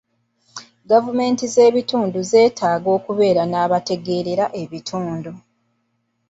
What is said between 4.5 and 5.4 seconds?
ebitundu.